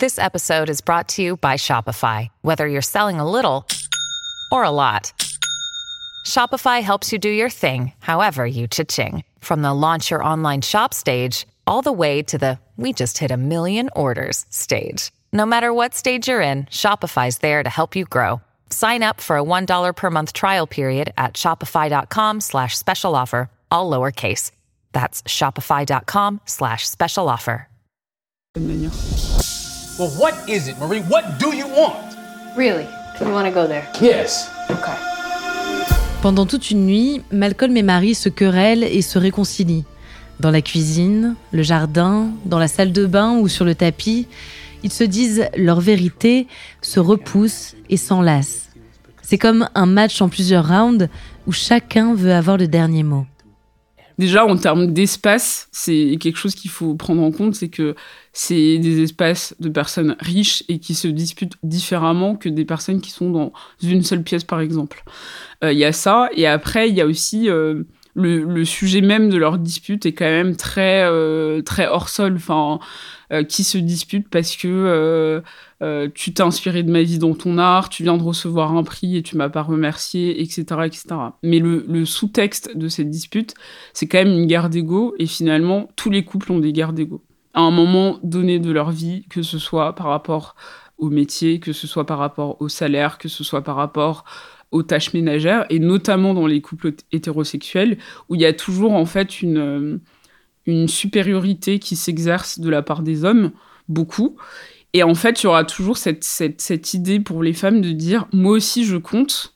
This 0.00 0.18
episode 0.18 0.68
is 0.68 0.80
brought 0.80 1.08
to 1.10 1.22
you 1.22 1.36
by 1.36 1.54
Shopify. 1.54 2.26
Whether 2.42 2.66
you're 2.66 2.82
selling 2.82 3.20
a 3.20 3.30
little 3.30 3.68
or 4.50 4.64
a 4.64 4.70
lot, 4.70 5.12
Shopify 6.26 6.82
helps 6.82 7.12
you 7.12 7.20
do 7.20 7.30
your 7.30 7.50
thing, 7.50 7.92
however 8.00 8.44
you 8.44 8.66
cha-ching. 8.66 9.22
From 9.38 9.62
the 9.62 9.72
launch 9.72 10.10
your 10.10 10.24
online 10.24 10.60
shop 10.60 10.92
stage, 10.92 11.46
all 11.68 11.82
the 11.82 11.92
way 11.92 12.22
to 12.24 12.36
the 12.36 12.58
we 12.76 12.92
just 12.92 13.18
hit 13.18 13.30
a 13.30 13.36
million 13.36 13.90
orders 13.94 14.44
stage. 14.50 15.12
No 15.32 15.46
matter 15.46 15.72
what 15.72 15.94
stage 15.94 16.28
you're 16.28 16.42
in, 16.42 16.66
Shopify's 16.66 17.38
there 17.38 17.62
to 17.62 17.70
help 17.70 17.96
you 17.96 18.04
grow. 18.04 18.40
Sign 18.70 19.02
up 19.02 19.20
for 19.20 19.38
a 19.38 19.42
$1 19.42 19.96
per 19.96 20.10
month 20.10 20.32
trial 20.34 20.66
period 20.66 21.12
at 21.16 21.34
shopify.com 21.34 22.40
slash 22.40 22.76
special 22.76 23.14
offer, 23.16 23.48
all 23.70 23.90
lowercase. 23.90 24.50
That's 24.92 25.22
shopify.com 25.22 26.40
slash 26.44 26.86
special 26.88 27.28
offer. 27.28 27.68
Well, 29.98 30.10
what 30.16 30.34
is 30.48 30.68
it, 30.68 30.78
Marie? 30.78 31.00
What 31.00 31.38
do 31.38 31.54
you 31.54 31.66
want? 31.68 32.16
Really? 32.56 32.88
You 33.20 33.30
want 33.30 33.46
to 33.46 33.52
go 33.52 33.66
there? 33.66 33.86
Yes. 34.00 34.50
Okay. 34.70 34.96
Pendant 36.22 36.46
toute 36.46 36.70
une 36.70 36.86
nuit, 36.86 37.22
Malcolm 37.30 37.76
et 37.76 37.82
Marie 37.82 38.14
se 38.14 38.28
querellent 38.30 38.82
et 38.82 39.02
se 39.02 39.18
réconcilient. 39.18 39.84
Dans 40.40 40.50
la 40.50 40.60
cuisine, 40.62 41.34
le 41.52 41.62
jardin, 41.62 42.30
dans 42.44 42.58
la 42.58 42.68
salle 42.68 42.92
de 42.92 43.06
bain 43.06 43.38
ou 43.38 43.48
sur 43.48 43.64
le 43.64 43.74
tapis, 43.74 44.26
ils 44.82 44.92
se 44.92 45.04
disent 45.04 45.48
leur 45.56 45.80
vérité, 45.80 46.46
se 46.82 47.00
repoussent 47.00 47.74
et 47.88 47.96
s'enlacent. 47.96 48.70
C'est 49.22 49.38
comme 49.38 49.68
un 49.74 49.86
match 49.86 50.20
en 50.22 50.28
plusieurs 50.28 50.68
rounds 50.68 51.08
où 51.46 51.52
chacun 51.52 52.14
veut 52.14 52.32
avoir 52.32 52.56
le 52.56 52.68
dernier 52.68 53.02
mot. 53.02 53.26
Déjà, 54.18 54.46
en 54.46 54.56
termes 54.56 54.86
d'espace, 54.86 55.68
c'est 55.72 56.16
quelque 56.18 56.38
chose 56.38 56.54
qu'il 56.54 56.70
faut 56.70 56.94
prendre 56.94 57.22
en 57.22 57.30
compte, 57.30 57.54
c'est 57.54 57.68
que 57.68 57.94
c'est 58.32 58.78
des 58.78 59.02
espaces 59.02 59.54
de 59.60 59.68
personnes 59.68 60.16
riches 60.20 60.64
et 60.68 60.78
qui 60.78 60.94
se 60.94 61.08
disputent 61.08 61.56
différemment 61.62 62.34
que 62.34 62.48
des 62.48 62.64
personnes 62.64 63.02
qui 63.02 63.10
sont 63.10 63.30
dans 63.30 63.52
une 63.82 64.02
seule 64.02 64.22
pièce, 64.22 64.44
par 64.44 64.60
exemple. 64.60 65.04
Euh, 65.62 65.72
Il 65.72 65.78
y 65.78 65.84
a 65.84 65.92
ça, 65.92 66.30
et 66.34 66.46
après, 66.46 66.88
il 66.88 66.94
y 66.94 67.02
a 67.02 67.06
aussi 67.06 67.50
euh, 67.50 67.82
le, 68.16 68.64
sujet 68.64 69.00
même 69.00 69.28
de 69.28 69.36
leur 69.36 69.58
dispute 69.58 70.06
est 70.06 70.12
quand 70.12 70.24
même 70.24 70.56
très, 70.56 71.04
euh, 71.04 71.60
très 71.62 71.86
hors 71.86 72.08
sol, 72.08 72.34
enfin, 72.36 72.78
euh, 73.32 73.44
qui 73.44 73.62
se 73.62 73.78
disputent 73.78 74.28
parce 74.30 74.56
que 74.56 75.42
euh, 75.82 76.08
tu 76.14 76.32
t'es 76.32 76.42
inspiré 76.42 76.82
de 76.82 76.90
ma 76.90 77.02
vie 77.02 77.18
dans 77.18 77.34
ton 77.34 77.58
art, 77.58 77.90
tu 77.90 78.02
viens 78.02 78.16
de 78.16 78.22
recevoir 78.22 78.74
un 78.74 78.82
prix 78.82 79.16
et 79.16 79.22
tu 79.22 79.36
m'as 79.36 79.50
pas 79.50 79.62
remercié, 79.62 80.40
etc., 80.40 80.64
etc. 80.84 81.06
Mais 81.42 81.58
le, 81.58 81.84
le 81.88 82.04
sous-texte 82.04 82.76
de 82.76 82.88
cette 82.88 83.10
dispute, 83.10 83.54
c'est 83.92 84.06
quand 84.06 84.18
même 84.18 84.32
une 84.32 84.46
guerre 84.46 84.70
d'ego, 84.70 85.14
et 85.18 85.26
finalement, 85.26 85.88
tous 85.96 86.10
les 86.10 86.24
couples 86.24 86.52
ont 86.52 86.58
des 86.58 86.72
guerres 86.72 86.94
d'ego. 86.94 87.22
À 87.52 87.60
un 87.60 87.70
moment 87.70 88.18
donné 88.22 88.58
de 88.58 88.70
leur 88.70 88.90
vie, 88.90 89.26
que 89.28 89.42
ce 89.42 89.58
soit 89.58 89.94
par 89.94 90.06
rapport 90.06 90.56
au 90.98 91.10
métier, 91.10 91.60
que 91.60 91.72
ce 91.72 91.86
soit 91.86 92.06
par 92.06 92.18
rapport 92.18 92.60
au 92.60 92.68
salaire, 92.68 93.18
que 93.18 93.28
ce 93.28 93.44
soit 93.44 93.62
par 93.62 93.76
rapport 93.76 94.24
aux 94.70 94.82
tâches 94.82 95.14
ménagères, 95.14 95.66
et 95.70 95.78
notamment 95.78 96.34
dans 96.34 96.46
les 96.46 96.60
couples 96.60 96.92
hétérosexuels, 97.12 97.98
où 98.28 98.34
il 98.34 98.40
y 98.40 98.46
a 98.46 98.52
toujours 98.52 98.92
en 98.92 99.06
fait 99.06 99.42
une, 99.42 100.00
une 100.66 100.88
supériorité 100.88 101.78
qui 101.78 101.96
s'exerce 101.96 102.58
de 102.58 102.68
la 102.68 102.82
part 102.82 103.02
des 103.02 103.24
hommes, 103.24 103.52
beaucoup. 103.88 104.36
Et 104.92 105.02
en 105.02 105.14
fait, 105.14 105.42
il 105.42 105.44
y 105.44 105.46
aura 105.46 105.64
toujours 105.64 105.98
cette, 105.98 106.24
cette, 106.24 106.60
cette 106.60 106.94
idée 106.94 107.20
pour 107.20 107.42
les 107.42 107.52
femmes 107.52 107.80
de 107.80 107.92
dire 107.92 108.26
moi 108.32 108.52
aussi 108.52 108.84
je 108.84 108.96
compte. 108.96 109.54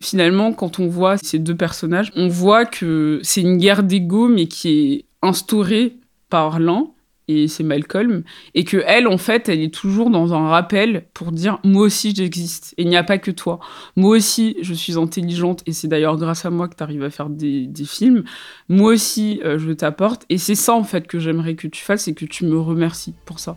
Finalement, 0.00 0.52
quand 0.52 0.78
on 0.78 0.86
voit 0.86 1.16
ces 1.18 1.40
deux 1.40 1.56
personnages, 1.56 2.12
on 2.14 2.28
voit 2.28 2.64
que 2.64 3.18
c'est 3.24 3.40
une 3.40 3.58
guerre 3.58 3.82
d'ego, 3.82 4.28
mais 4.28 4.46
qui 4.46 4.68
est 4.68 5.04
instaurée 5.22 5.96
par 6.28 6.60
l'un, 6.60 6.90
et 7.28 7.46
c'est 7.46 7.62
Malcolm, 7.62 8.22
et 8.54 8.64
que 8.64 8.82
elle, 8.86 9.06
en 9.06 9.18
fait, 9.18 9.48
elle 9.48 9.60
est 9.60 9.72
toujours 9.72 10.10
dans 10.10 10.34
un 10.34 10.48
rappel 10.48 11.04
pour 11.14 11.30
dire 11.30 11.58
moi 11.62 11.82
aussi 11.82 12.14
j'existe, 12.14 12.74
et 12.78 12.82
il 12.82 12.88
n'y 12.88 12.96
a 12.96 13.04
pas 13.04 13.18
que 13.18 13.30
toi. 13.30 13.60
Moi 13.96 14.16
aussi 14.16 14.56
je 14.62 14.74
suis 14.74 14.96
intelligente, 14.98 15.62
et 15.66 15.72
c'est 15.72 15.88
d'ailleurs 15.88 16.16
grâce 16.16 16.44
à 16.44 16.50
moi 16.50 16.68
que 16.68 16.74
tu 16.74 16.82
arrives 16.82 17.04
à 17.04 17.10
faire 17.10 17.28
des, 17.28 17.66
des, 17.66 17.84
films. 17.84 18.24
Moi 18.68 18.92
aussi 18.92 19.40
euh, 19.44 19.58
je 19.58 19.72
t'apporte, 19.72 20.24
et 20.30 20.38
c'est 20.38 20.54
ça 20.54 20.74
en 20.74 20.84
fait 20.84 21.06
que 21.06 21.18
j'aimerais 21.18 21.54
que 21.54 21.68
tu 21.68 21.82
fasses, 21.82 22.08
et 22.08 22.14
que 22.14 22.24
tu 22.24 22.44
me 22.44 22.58
remercies 22.58 23.14
pour 23.24 23.38
ça. 23.38 23.56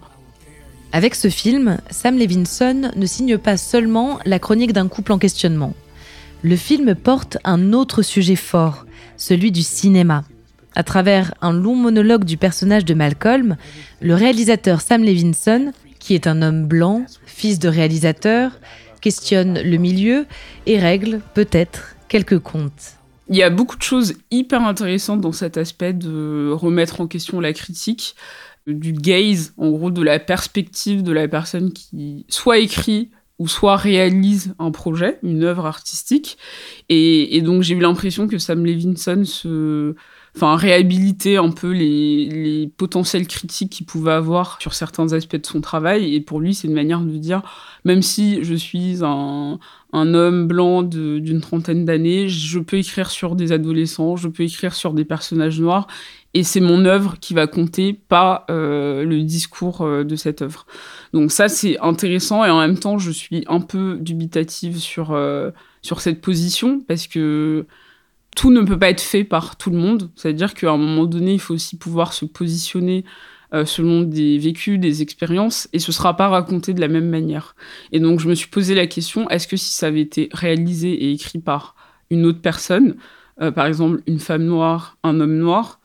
Avec 0.93 1.15
ce 1.15 1.29
film, 1.29 1.77
Sam 1.89 2.17
Levinson 2.17 2.91
ne 2.93 3.05
signe 3.05 3.37
pas 3.37 3.55
seulement 3.55 4.19
la 4.25 4.39
chronique 4.39 4.73
d'un 4.73 4.89
couple 4.89 5.13
en 5.13 5.17
questionnement. 5.17 5.73
Le 6.43 6.57
film 6.57 6.95
porte 6.95 7.37
un 7.45 7.71
autre 7.71 8.01
sujet 8.01 8.35
fort, 8.35 8.85
celui 9.15 9.51
du 9.51 9.61
cinéma. 9.61 10.23
À 10.73 10.83
travers 10.83 11.33
un 11.41 11.51
long 11.53 11.75
monologue 11.75 12.23
du 12.23 12.37
personnage 12.37 12.85
de 12.85 12.93
Malcolm, 12.93 13.57
le 13.99 14.15
réalisateur 14.15 14.79
Sam 14.81 15.03
Levinson, 15.03 15.73
qui 15.99 16.15
est 16.15 16.27
un 16.27 16.41
homme 16.41 16.65
blanc, 16.65 17.05
fils 17.25 17.59
de 17.59 17.67
réalisateur, 17.67 18.51
questionne 19.01 19.61
le 19.61 19.77
milieu 19.77 20.25
et 20.65 20.79
règle 20.79 21.21
peut-être 21.33 21.95
quelques 22.07 22.39
comptes. 22.39 22.97
Il 23.27 23.35
y 23.35 23.43
a 23.43 23.49
beaucoup 23.49 23.77
de 23.77 23.81
choses 23.81 24.15
hyper 24.29 24.61
intéressantes 24.63 25.21
dans 25.21 25.31
cet 25.31 25.57
aspect 25.57 25.93
de 25.93 26.51
remettre 26.51 27.01
en 27.01 27.07
question 27.07 27.39
la 27.39 27.53
critique, 27.53 28.15
du 28.67 28.93
gaze, 28.93 29.53
en 29.57 29.71
gros 29.71 29.91
de 29.91 30.01
la 30.01 30.19
perspective 30.19 31.03
de 31.03 31.11
la 31.11 31.27
personne 31.27 31.73
qui 31.73 32.25
soit 32.29 32.59
écrit 32.59 33.09
ou 33.39 33.47
soit 33.47 33.75
réalise 33.75 34.53
un 34.59 34.69
projet, 34.71 35.17
une 35.23 35.43
œuvre 35.43 35.65
artistique. 35.65 36.37
Et, 36.89 37.35
et 37.35 37.41
donc 37.41 37.63
j'ai 37.63 37.73
eu 37.73 37.79
l'impression 37.79 38.27
que 38.27 38.37
Sam 38.37 38.65
Levinson 38.65 39.23
se 39.25 39.95
enfin 40.35 40.55
réhabiliter 40.55 41.37
un 41.37 41.51
peu 41.51 41.71
les, 41.71 42.71
potentielles 42.77 43.27
critiques 43.27 43.71
qu'il 43.71 43.85
pouvait 43.85 44.11
avoir 44.11 44.61
sur 44.61 44.73
certains 44.73 45.13
aspects 45.13 45.35
de 45.35 45.45
son 45.45 45.61
travail. 45.61 46.15
Et 46.15 46.21
pour 46.21 46.39
lui, 46.39 46.53
c'est 46.53 46.67
une 46.67 46.73
manière 46.73 47.01
de 47.01 47.17
dire, 47.17 47.41
même 47.85 48.01
si 48.01 48.43
je 48.43 48.55
suis 48.55 49.03
un, 49.03 49.59
un 49.93 50.13
homme 50.13 50.47
blanc 50.47 50.83
d'une 50.83 51.41
trentaine 51.41 51.85
d'années, 51.85 52.29
je 52.29 52.59
peux 52.59 52.77
écrire 52.77 53.11
sur 53.11 53.35
des 53.35 53.51
adolescents, 53.51 54.15
je 54.15 54.29
peux 54.29 54.43
écrire 54.43 54.73
sur 54.73 54.93
des 54.93 55.05
personnages 55.05 55.59
noirs, 55.59 55.87
et 56.33 56.43
c'est 56.43 56.61
mon 56.61 56.85
œuvre 56.85 57.17
qui 57.19 57.33
va 57.33 57.47
compter, 57.47 57.93
pas 57.93 58.45
euh, 58.49 59.03
le 59.03 59.21
discours 59.23 59.81
euh, 59.81 60.03
de 60.05 60.15
cette 60.15 60.41
œuvre. 60.41 60.65
Donc 61.13 61.31
ça, 61.31 61.49
c'est 61.49 61.77
intéressant, 61.79 62.45
et 62.45 62.49
en 62.49 62.59
même 62.59 62.77
temps, 62.77 62.97
je 62.97 63.11
suis 63.11 63.43
un 63.47 63.59
peu 63.59 63.97
dubitative 63.99 64.77
sur, 64.77 65.11
euh, 65.11 65.51
sur 65.81 65.99
cette 65.99 66.21
position, 66.21 66.79
parce 66.87 67.07
que 67.07 67.65
tout 68.35 68.51
ne 68.51 68.61
peut 68.61 68.79
pas 68.79 68.89
être 68.89 69.01
fait 69.01 69.23
par 69.23 69.57
tout 69.57 69.69
le 69.69 69.77
monde. 69.77 70.09
C'est-à-dire 70.15 70.53
qu'à 70.53 70.71
un 70.71 70.77
moment 70.77 71.05
donné, 71.05 71.33
il 71.33 71.39
faut 71.39 71.53
aussi 71.53 71.77
pouvoir 71.77 72.13
se 72.13 72.25
positionner 72.25 73.03
euh, 73.53 73.65
selon 73.65 74.03
des 74.03 74.37
vécus, 74.37 74.79
des 74.79 75.01
expériences, 75.01 75.67
et 75.73 75.79
ce 75.79 75.91
sera 75.91 76.15
pas 76.15 76.29
raconté 76.29 76.73
de 76.73 76.79
la 76.79 76.87
même 76.87 77.09
manière. 77.09 77.55
Et 77.91 77.99
donc, 77.99 78.21
je 78.21 78.29
me 78.29 78.35
suis 78.35 78.47
posé 78.47 78.75
la 78.75 78.87
question 78.87 79.29
est-ce 79.29 79.47
que 79.47 79.57
si 79.57 79.73
ça 79.73 79.87
avait 79.87 80.01
été 80.01 80.29
réalisé 80.31 80.91
et 80.91 81.11
écrit 81.11 81.39
par 81.39 81.75
une 82.09 82.25
autre 82.25 82.41
personne, 82.41 82.95
euh, 83.41 83.51
par 83.51 83.65
exemple 83.65 84.01
une 84.07 84.19
femme 84.19 84.45
noire, 84.45 84.97
un 85.03 85.19
homme 85.19 85.37
noir, 85.37 85.81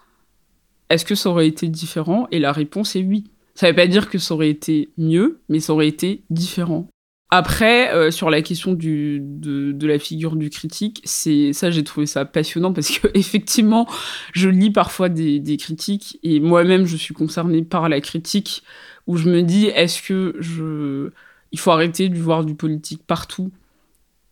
est-ce 0.91 1.05
que 1.05 1.17
ça 1.17 1.31
aurait 1.31 1.49
été 1.49 1.67
différent? 1.67 2.29
Et 2.31 2.39
la 2.39 2.53
réponse 2.53 2.95
est 2.95 3.03
oui. 3.03 3.25
Ça 3.55 3.67
ne 3.67 3.73
veut 3.73 3.77
pas 3.77 3.87
dire 3.89 4.11
que 4.11 4.19
ça 4.19 4.35
aurait 4.35 4.51
été 4.51 4.91
mieux, 4.97 5.41
mais 5.49 5.59
ça 5.59 5.73
aurait 5.73 5.89
été 5.89 6.23
différent. 6.31 6.89
Après, 7.31 7.93
euh, 7.93 8.13
sur 8.13 8.31
la 8.31 8.41
question 8.41 8.73
de, 8.73 9.87
la 9.87 9.99
figure 9.99 10.37
du 10.37 10.49
critique, 10.49 11.03
c'est 11.05 11.53
ça, 11.53 11.71
j'ai 11.71 11.83
trouvé 11.83 12.07
ça 12.07 12.25
passionnant 12.25 12.73
parce 12.73 12.99
que 12.99 13.09
effectivement, 13.15 13.89
je 14.33 14.49
lis 14.49 14.71
parfois 14.71 15.09
des, 15.09 15.57
critiques 15.59 16.19
et 16.23 16.39
moi-même, 16.41 16.87
je 16.87 16.97
suis 16.97 17.15
concernée 17.15 17.63
par 17.63 17.89
la 17.89 18.01
critique 18.01 18.63
où 19.07 19.17
je 19.17 19.29
me 19.29 19.43
dis, 19.43 19.67
est-ce 19.67 20.03
que 20.03 21.13
il 21.53 21.59
faut 21.59 21.71
arrêter 21.71 22.09
de 22.09 22.19
voir 22.19 22.45
du 22.45 22.55
politique 22.55 23.03
partout 23.07 23.51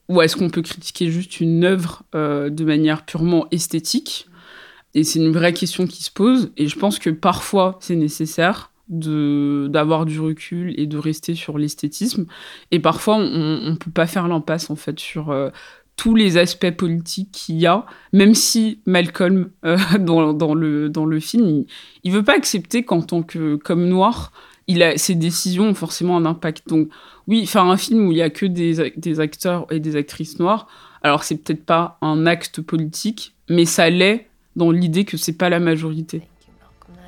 ou 0.09 0.21
est-ce 0.21 0.37
qu'on 0.37 0.51
peut 0.51 0.63
critiquer 0.63 1.11
juste 1.11 1.41
une 1.41 1.65
œuvre 1.65 2.03
euh, 2.15 2.51
de 2.51 2.65
manière 2.65 3.05
purement 3.07 3.47
esthétique? 3.51 4.27
Et 4.95 5.03
c'est 5.03 5.19
une 5.19 5.33
vraie 5.33 5.55
question 5.55 5.87
qui 5.87 6.03
se 6.05 6.11
pose 6.11 6.53
et 6.57 6.69
je 6.69 6.79
pense 6.79 6.99
que 6.99 7.11
parfois 7.11 7.79
c'est 7.81 7.97
nécessaire 7.97 8.71
de 8.89 9.69
d'avoir 9.71 10.05
du 10.05 10.21
recul 10.21 10.75
et 10.79 10.87
de 10.87 10.99
rester 10.99 11.35
sur 11.35 11.59
l'esthétisme. 11.59 12.27
Et 12.71 12.81
parfois 12.81 13.17
on 13.17 13.61
on 13.65 13.77
peut 13.77 13.91
pas 13.91 14.07
faire 14.07 14.29
l'impasse 14.29 14.71
en 14.71 14.77
fait 14.77 14.99
sur 15.01 15.31
euh, 15.31 15.51
tous 15.97 16.15
les 16.15 16.37
aspects 16.37 16.71
politiques 16.71 17.31
qu'il 17.33 17.57
y 17.57 17.67
a 17.67 17.87
même 18.13 18.35
si 18.35 18.81
Malcolm 18.87 19.51
euh, 19.65 19.79
dans, 19.99 20.33
dans 20.33 20.55
le 20.55 20.89
dans 20.89 21.07
le 21.07 21.21
film 21.21 21.49
il, 21.49 21.67
il 22.03 22.13
veut 22.13 22.25
pas 22.25 22.35
accepter 22.35 22.85
qu'en 22.85 23.03
tant 23.03 23.23
que 23.23 23.57
comme 23.57 23.89
noir 23.89 24.33
il 24.67 24.83
a 24.83 24.97
ses 24.97 25.15
décisions 25.15 25.69
ont 25.69 25.75
forcément 25.75 26.17
un 26.17 26.27
impact. 26.27 26.69
Donc 26.69 26.89
oui 27.27 27.47
faire 27.47 27.65
un 27.65 27.77
film 27.77 28.07
où 28.07 28.13
il 28.13 28.19
y 28.19 28.23
a 28.23 28.31
que 28.31 28.47
des 28.47 28.93
des 28.97 29.21
acteurs 29.21 29.67
et 29.71 29.81
des 29.81 29.97
actrices 29.97 30.39
noires 30.39 30.67
alors 31.03 31.25
c'est 31.25 31.37
peut-être 31.37 31.65
pas 31.65 31.99
un 32.03 32.27
acte 32.27 32.61
politique 32.61 33.35
mais 33.49 33.65
ça 33.65 33.89
l'est 33.89 34.29
dans 34.57 34.71
l'idée 34.71 35.05
que 35.05 35.17
c'est 35.17 35.37
pas 35.37 35.49
la 35.49 35.61
majorité. 35.61 36.23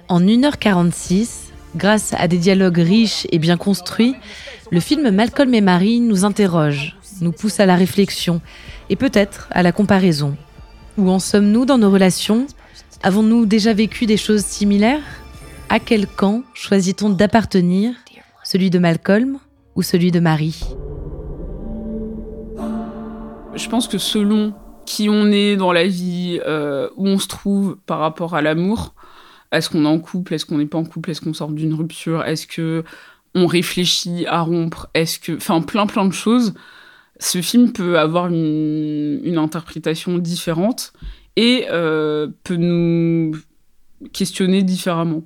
En 0.08 0.20
1h46 0.20 1.50
Grâce 1.76 2.14
à 2.16 2.26
des 2.26 2.38
dialogues 2.38 2.78
riches 2.78 3.26
et 3.30 3.38
bien 3.38 3.58
construits, 3.58 4.14
le 4.70 4.80
film 4.80 5.10
Malcolm 5.10 5.52
et 5.52 5.60
Marie 5.60 6.00
nous 6.00 6.24
interroge, 6.24 6.96
nous 7.20 7.32
pousse 7.32 7.60
à 7.60 7.66
la 7.66 7.76
réflexion 7.76 8.40
et 8.88 8.96
peut-être 8.96 9.46
à 9.50 9.62
la 9.62 9.72
comparaison. 9.72 10.36
Où 10.96 11.10
en 11.10 11.18
sommes-nous 11.18 11.66
dans 11.66 11.76
nos 11.76 11.90
relations? 11.90 12.46
Avons-nous 13.02 13.44
déjà 13.44 13.74
vécu 13.74 14.06
des 14.06 14.16
choses 14.16 14.42
similaires? 14.42 15.02
À 15.68 15.78
quel 15.78 16.06
camp 16.06 16.44
choisit-on 16.54 17.10
d'appartenir? 17.10 17.92
Celui 18.42 18.70
de 18.70 18.78
Malcolm 18.78 19.38
ou 19.74 19.82
celui 19.82 20.10
de 20.10 20.20
Marie? 20.20 20.64
Je 23.54 23.68
pense 23.68 23.86
que 23.86 23.98
selon 23.98 24.54
qui 24.86 25.08
on 25.10 25.26
est 25.26 25.56
dans 25.56 25.72
la 25.72 25.86
vie, 25.86 26.40
euh, 26.46 26.88
où 26.96 27.06
on 27.06 27.18
se 27.18 27.28
trouve 27.28 27.76
par 27.84 27.98
rapport 27.98 28.34
à 28.34 28.40
l'amour. 28.40 28.94
Est-ce 29.56 29.70
qu'on 29.70 29.84
est 29.84 29.88
en 29.88 29.98
couple 29.98 30.34
Est-ce 30.34 30.46
qu'on 30.46 30.58
n'est 30.58 30.66
pas 30.66 30.78
en 30.78 30.84
couple 30.84 31.10
Est-ce 31.10 31.20
qu'on 31.20 31.34
sort 31.34 31.50
d'une 31.50 31.74
rupture 31.74 32.24
Est-ce 32.24 32.46
que 32.46 32.84
on 33.34 33.46
réfléchit 33.46 34.26
à 34.26 34.40
rompre 34.40 34.88
Est-ce 34.94 35.18
que, 35.18 35.36
enfin, 35.36 35.60
plein 35.60 35.86
plein 35.86 36.06
de 36.06 36.12
choses. 36.12 36.54
Ce 37.18 37.40
film 37.40 37.72
peut 37.72 37.98
avoir 37.98 38.28
une, 38.28 39.38
interprétation 39.38 40.18
différente 40.18 40.92
et 41.36 41.66
euh, 41.70 42.28
peut 42.44 42.56
nous 42.56 43.32
questionner 44.12 44.62
différemment. 44.62 45.22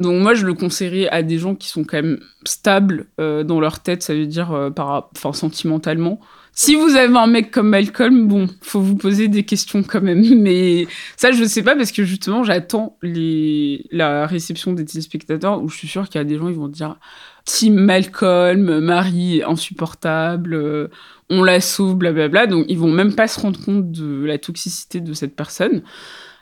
Donc 0.00 0.22
moi, 0.22 0.34
je 0.34 0.46
le 0.46 0.54
conseillerais 0.54 1.08
à 1.08 1.22
des 1.22 1.38
gens 1.38 1.54
qui 1.54 1.68
sont 1.68 1.84
quand 1.84 1.96
même 1.96 2.20
stables 2.44 3.06
euh, 3.20 3.44
dans 3.44 3.60
leur 3.60 3.80
tête, 3.80 4.02
ça 4.02 4.14
veut 4.14 4.26
dire 4.26 4.52
euh, 4.52 4.70
enfin, 4.78 5.32
sentimentalement. 5.32 6.20
Si 6.56 6.76
vous 6.76 6.94
avez 6.94 7.16
un 7.16 7.26
mec 7.26 7.50
comme 7.50 7.68
Malcolm, 7.68 8.28
bon, 8.28 8.48
faut 8.60 8.80
vous 8.80 8.96
poser 8.96 9.26
des 9.26 9.44
questions 9.44 9.82
quand 9.82 10.00
même. 10.00 10.22
Mais 10.40 10.86
ça, 11.16 11.32
je 11.32 11.42
ne 11.42 11.48
sais 11.48 11.62
pas 11.62 11.74
parce 11.74 11.90
que 11.90 12.04
justement, 12.04 12.44
j'attends 12.44 12.96
la 13.02 14.26
réception 14.26 14.72
des 14.72 14.84
téléspectateurs 14.84 15.62
où 15.62 15.68
je 15.68 15.76
suis 15.76 15.88
sûre 15.88 16.08
qu'il 16.08 16.20
y 16.20 16.22
a 16.22 16.24
des 16.24 16.38
gens 16.38 16.48
qui 16.48 16.54
vont 16.54 16.68
dire 16.68 16.98
Team 17.44 17.74
Malcolm, 17.74 18.78
Marie 18.80 19.42
insupportable, 19.42 20.54
euh, 20.54 20.88
on 21.28 21.42
la 21.42 21.60
sauve, 21.60 21.96
blablabla. 21.96 22.46
Donc 22.46 22.66
ils 22.68 22.78
vont 22.78 22.92
même 22.92 23.14
pas 23.14 23.26
se 23.26 23.40
rendre 23.40 23.60
compte 23.62 23.90
de 23.90 24.24
la 24.24 24.38
toxicité 24.38 25.00
de 25.00 25.12
cette 25.12 25.34
personne. 25.34 25.82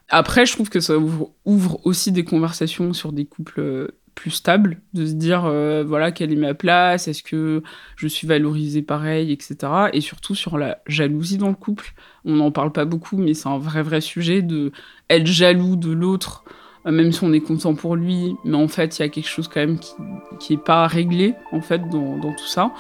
Après, 0.09 0.45
je 0.45 0.53
trouve 0.53 0.69
que 0.69 0.81
ça 0.81 0.95
ouvre, 0.99 1.81
aussi 1.85 2.13
des 2.13 2.25
conversations 2.25 2.93
sur 2.93 3.13
des 3.13 3.25
couples 3.25 3.61
euh, 3.61 3.89
plus 4.15 4.31
stables, 4.31 4.81
de 4.95 5.07
se 5.07 5.13
dire, 5.13 5.45
euh, 5.45 5.85
voilà, 5.87 6.13
quelle 6.13 6.33
est 6.33 6.37
ma 6.37 6.55
place, 6.55 7.09
est-ce 7.09 7.23
que 7.23 7.63
je 7.97 8.07
suis 8.09 8.27
valorisée 8.27 8.83
pareil, 8.83 9.33
etc. 9.33 9.57
Et 9.93 10.01
surtout 10.01 10.35
sur 10.35 10.59
la 10.59 10.79
jalousie 10.87 11.39
dans 11.39 11.49
le 11.49 11.55
couple. 11.55 11.95
On 12.25 12.37
n'en 12.37 12.51
parle 12.51 12.73
pas 12.73 12.85
beaucoup, 12.85 13.17
mais 13.17 13.35
c'est 13.35 13.49
un 13.49 13.59
vrai, 13.59 13.83
vrai 13.83 14.01
sujet 14.01 14.43
de 14.43 14.73
être 15.11 15.27
jaloux 15.27 15.77
de 15.77 15.91
l'autre, 15.91 16.45
euh, 16.87 16.91
même 16.91 17.13
si 17.13 17.25
on 17.25 17.33
est 17.33 17.41
content 17.41 17.75
pour 17.75 17.97
lui, 17.97 18.35
mais 18.45 18.57
en 18.57 18.69
fait, 18.69 18.99
il 18.99 19.03
y 19.03 19.05
a 19.05 19.09
quelque 19.09 19.29
chose 19.29 19.49
quand 19.49 19.61
même 19.61 19.79
qui, 19.79 19.93
qui 20.39 20.53
est 20.55 20.65
pas 20.65 20.87
réglé, 20.87 21.35
en 21.53 21.61
fait, 21.61 21.89
dans, 21.89 22.19
dans 22.19 22.35
tout 22.35 22.47
ça. 22.47 22.73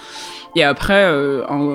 Et 0.54 0.64
après, 0.64 1.10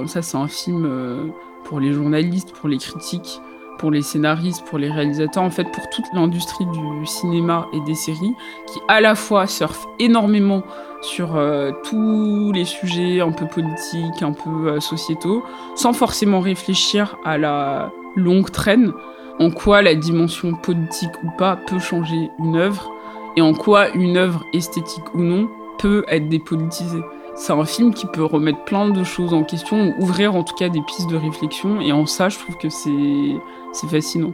ça, 0.08 0.22
c'est 0.22 0.38
un 0.38 0.48
film 0.48 1.32
pour 1.66 1.80
les 1.80 1.92
journalistes, 1.94 2.54
pour 2.54 2.70
les 2.70 2.78
critiques, 2.78 3.42
pour 3.78 3.92
les 3.92 4.02
scénaristes, 4.02 4.66
pour 4.66 4.78
les 4.78 4.92
réalisateurs, 4.92 5.44
en 5.44 5.50
fait 5.50 5.66
pour 5.72 5.90
toute 5.90 6.06
l'industrie 6.14 6.66
du 6.66 7.06
cinéma 7.06 7.68
et 7.74 7.80
des 7.82 7.96
séries, 7.96 8.36
qui 8.68 8.80
à 8.88 9.02
la 9.02 9.16
fois 9.16 9.48
surfent 9.48 9.88
énormément 10.00 10.64
sur 11.02 11.36
euh, 11.36 11.72
tous 11.84 12.52
les 12.54 12.66
sujets 12.66 13.22
un 13.22 13.32
peu 13.32 13.46
politiques, 13.46 14.22
un 14.22 14.34
peu 14.34 14.70
euh, 14.70 14.80
sociétaux, 14.80 15.44
sans 15.76 15.94
forcément 15.94 16.40
réfléchir 16.40 17.18
à 17.24 17.38
la 17.38 17.92
longue 18.16 18.52
traîne, 18.52 18.94
en 19.40 19.52
quoi 19.52 19.82
la 19.82 19.94
dimension 19.94 20.54
politique 20.56 21.12
ou 21.24 21.30
pas 21.38 21.56
peut 21.56 21.80
changer 21.80 22.30
une 22.40 22.58
œuvre, 22.58 22.92
et 23.36 23.42
en 23.42 23.54
quoi 23.54 23.90
une 23.90 24.18
œuvre 24.18 24.44
esthétique 24.54 25.14
ou 25.14 25.22
non 25.22 25.48
peut 25.78 26.04
être 26.08 26.28
dépolitisée. 26.28 27.04
C'est 27.40 27.54
un 27.54 27.66
film 27.66 27.94
qui 27.94 28.08
peut 28.08 28.26
remettre 28.26 28.64
plein 28.66 28.90
de 28.90 29.04
choses 29.04 29.32
en 29.32 29.44
question, 29.44 29.94
ou 29.98 30.04
ouvrir 30.04 30.36
en 30.36 30.44
tout 30.44 30.56
cas 30.56 30.70
des 30.70 30.82
pistes 30.82 31.08
de 31.08 31.16
réflexion, 31.16 31.80
et 31.80 31.92
en 31.92 32.08
ça, 32.08 32.30
je 32.30 32.40
trouve 32.40 32.58
que 32.58 32.68
c'est 32.70 33.88
fascinant. 33.88 34.34